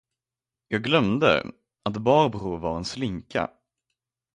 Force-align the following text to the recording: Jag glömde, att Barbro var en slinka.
Jag 0.67 0.83
glömde, 0.83 1.51
att 1.83 1.97
Barbro 1.97 2.55
var 2.57 2.77
en 2.77 2.85
slinka. 2.85 3.49